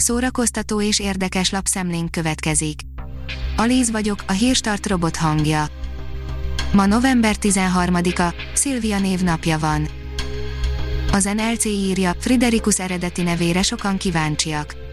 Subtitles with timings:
[0.00, 2.80] Szórakoztató és érdekes lapszemlénk következik.
[3.56, 5.66] Alíz vagyok, a hírstart robot hangja.
[6.72, 9.88] Ma november 13-a, Szilvia névnapja van.
[11.12, 14.87] Az NLC írja, Friderikus eredeti nevére sokan kíváncsiak.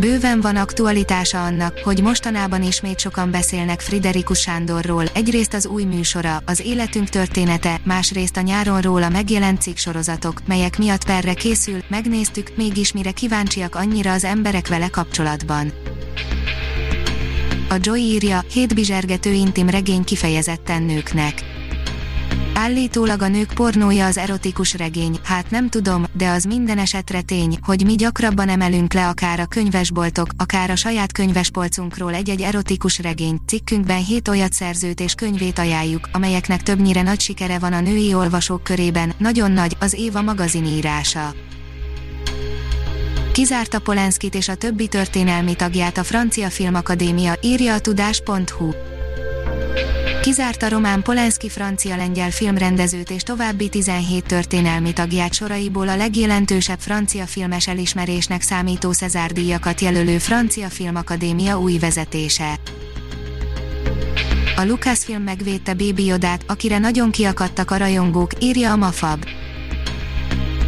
[0.00, 6.42] Bőven van aktualitása annak, hogy mostanában ismét sokan beszélnek Friderikus Sándorról, egyrészt az új műsora,
[6.46, 12.50] az életünk története, másrészt a nyáron róla megjelent cikk sorozatok, melyek miatt perre készül, megnéztük,
[12.56, 15.72] mégis mire kíváncsiak annyira az emberek vele kapcsolatban.
[17.68, 21.55] A Joy írja, hétbizsergető intim regény kifejezetten nőknek
[22.58, 27.58] Állítólag a nők pornója az erotikus regény, hát nem tudom, de az minden esetre tény,
[27.62, 33.38] hogy mi gyakrabban emelünk le akár a könyvesboltok, akár a saját könyvespolcunkról egy-egy erotikus regény.
[33.46, 38.62] Cikkünkben hét olyat szerzőt és könyvét ajánljuk, amelyeknek többnyire nagy sikere van a női olvasók
[38.62, 41.34] körében, nagyon nagy, az Éva magazin írása.
[43.32, 48.70] Kizárta Polenskit és a többi történelmi tagját a Francia Filmakadémia, írja a tudás.hu.
[50.26, 57.68] Kizárta Román Polanski francia-lengyel filmrendezőt és további 17 történelmi tagját soraiból a legjelentősebb francia filmes
[57.68, 62.54] elismerésnek számító Cezár díjakat jelölő Francia Filmakadémia új vezetése.
[64.56, 69.24] A Lucasfilm megvédte Baby Yodát, akire nagyon kiakadtak a rajongók, írja a Mafab.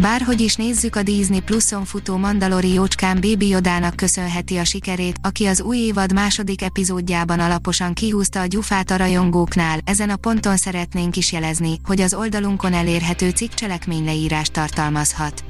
[0.00, 5.46] Bárhogy is nézzük a Disney Pluson futó Mandalori jócskán Baby Yodának köszönheti a sikerét, aki
[5.46, 11.16] az új évad második epizódjában alaposan kihúzta a gyufát a rajongóknál, ezen a ponton szeretnénk
[11.16, 15.44] is jelezni, hogy az oldalunkon elérhető cikk cselekményleírást tartalmazhat.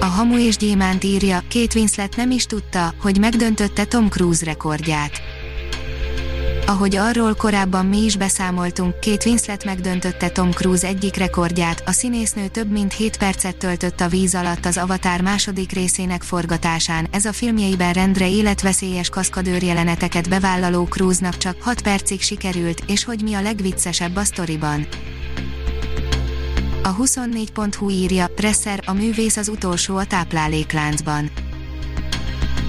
[0.00, 5.31] A Hamu és Gyémánt írja, Két Winslet nem is tudta, hogy megdöntötte Tom Cruise rekordját.
[6.72, 12.48] Ahogy arról korábban mi is beszámoltunk, két Winslet megdöntötte Tom Cruise egyik rekordját, a színésznő
[12.48, 17.32] több mint 7 percet töltött a víz alatt az Avatar második részének forgatásán, ez a
[17.32, 23.42] filmjeiben rendre életveszélyes kaszkadőr jeleneteket bevállaló Cruise-nak csak 6 percig sikerült, és hogy mi a
[23.42, 24.86] legviccesebb a sztoriban.
[26.82, 31.30] A 24.hu írja, Presser, a művész az utolsó a táplálékláncban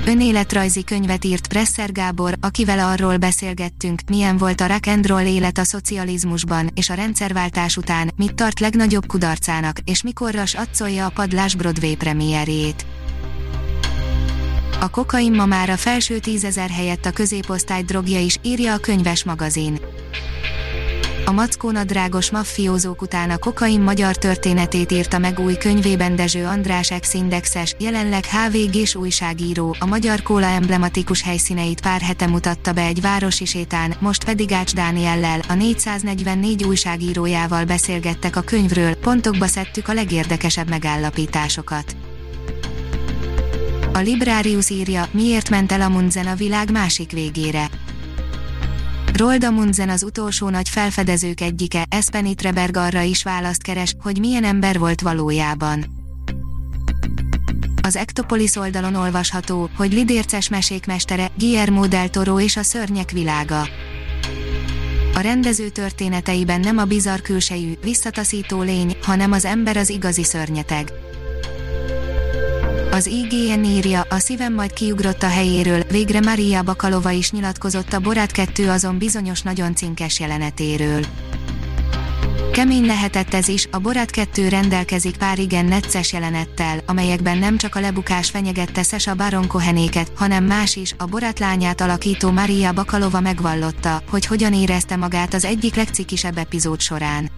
[0.05, 5.57] Önéletrajzi könyvet írt Presser Gábor, akivel arról beszélgettünk, milyen volt a rock and roll élet
[5.57, 11.55] a szocializmusban, és a rendszerváltás után, mit tart legnagyobb kudarcának, és mikorra atcolja a padlás
[11.55, 12.85] Broadway premierjét.
[14.79, 19.23] A kokain ma már a felső tízezer helyett a középosztály drogja is, írja a könyves
[19.23, 19.79] magazin.
[21.25, 27.75] A mackónadrágos maffiózók után a kokain magyar történetét írta meg új könyvében Dezső András ex-indexes,
[27.79, 33.95] jelenleg HVG-s újságíró, a magyar kóla emblematikus helyszíneit pár hete mutatta be egy városi sétán,
[33.99, 41.95] most pedig Ács Dániellel, a 444 újságírójával beszélgettek a könyvről, pontokba szedtük a legérdekesebb megállapításokat.
[43.93, 47.69] A Librarius írja, miért ment el a Munzen a világ másik végére
[49.17, 54.43] Rolda Munzen az utolsó nagy felfedezők egyike, Espen Treberg arra is választ keres, hogy milyen
[54.43, 55.85] ember volt valójában.
[57.81, 63.61] Az Ektopolis oldalon olvasható, hogy lidérces mesék mestere, Guillermo del Toro és a szörnyek világa.
[65.13, 70.91] A rendező történeteiben nem a bizarr külsejű, visszataszító lény, hanem az ember az igazi szörnyeteg.
[72.93, 77.99] Az IGN írja, a szívem majd kiugrott a helyéről, végre Maria Bakalova is nyilatkozott a
[77.99, 81.05] Borát 2 azon bizonyos nagyon cinkes jelenetéről.
[82.51, 87.75] Kemény lehetett ez is, a Borát 2 rendelkezik pár igen necces jelenettel, amelyekben nem csak
[87.75, 93.19] a lebukás fenyegette Sesa Baron Kohenéket, hanem más is, a Borát lányát alakító Maria Bakalova
[93.19, 97.32] megvallotta, hogy hogyan érezte magát az egyik legcikisebb epizód során.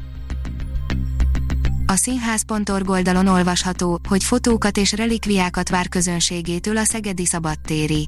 [1.87, 8.07] A színház.org oldalon olvasható, hogy fotókat és relikviákat vár közönségétől a Szegedi Szabadtéri.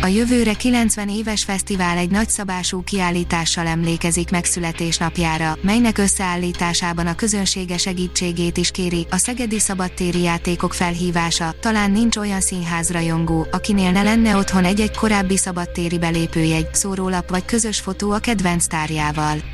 [0.00, 8.56] A jövőre 90 éves fesztivál egy nagyszabású kiállítással emlékezik megszületésnapjára, melynek összeállításában a közönsége segítségét
[8.56, 9.06] is kéri.
[9.10, 15.36] A Szegedi Szabadtéri játékok felhívása, talán nincs olyan színházrajongó, akinél ne lenne otthon egy-egy korábbi
[15.36, 19.53] szabadtéri belépőjegy, szórólap vagy közös fotó a kedvenc tárjával.